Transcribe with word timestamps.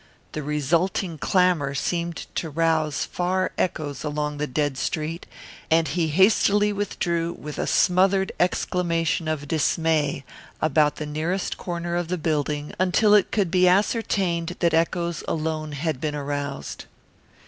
The 0.31 0.41
resulting 0.41 1.19
clamour 1.19 1.75
seemed 1.75 2.25
to 2.33 2.49
rouse 2.49 3.05
far 3.05 3.51
echoes 3.55 4.03
along 4.03 4.39
the 4.39 4.47
dead 4.47 4.75
street, 4.79 5.27
and 5.69 5.87
he 5.89 6.07
hastily 6.07 6.73
withdrew, 6.73 7.33
with 7.33 7.59
a 7.59 7.67
smothered 7.67 8.31
exclamation 8.39 9.27
of 9.27 9.47
dismay, 9.47 10.25
about 10.59 10.95
the 10.95 11.05
nearest 11.05 11.59
corner 11.59 11.95
of 11.95 12.07
the 12.07 12.17
building 12.17 12.73
until 12.79 13.13
it 13.13 13.31
could 13.31 13.51
be 13.51 13.67
ascertained 13.67 14.55
that 14.57 14.73
echoes 14.73 15.23
alone 15.27 15.73
had 15.73 16.01
been 16.01 16.15
aroused. 16.15 16.85